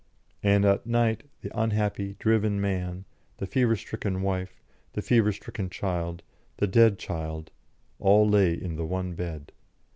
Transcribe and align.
And 0.41 0.65
at 0.65 0.87
night 0.87 1.29
the 1.41 1.51
unhappy, 1.55 2.15
driven 2.17 2.59
man, 2.59 3.05
the 3.37 3.45
fever 3.45 3.75
stricken 3.75 4.23
wife, 4.23 4.59
the 4.93 5.01
fever 5.03 5.31
stricken 5.31 5.69
child, 5.69 6.23
the 6.57 6.65
dead 6.65 6.97
child, 6.97 7.51
all 7.99 8.27
lay 8.27 8.51
in 8.55 8.77
the 8.77 8.85
one 8.87 9.13
bed. 9.13 9.51